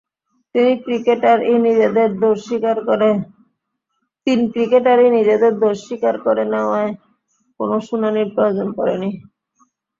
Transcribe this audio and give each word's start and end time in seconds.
তিন 0.55 0.69
ক্রিকেটারই 0.83 1.55
নিজেদের 5.17 5.53
দোষ 5.61 5.77
স্বীকার 5.81 6.15
করে 6.25 6.43
নেওয়ায় 6.53 6.91
কোনো 7.59 7.75
শুনানির 7.87 8.29
প্রয়োজন 8.35 8.67
পড়েনি। 8.77 9.09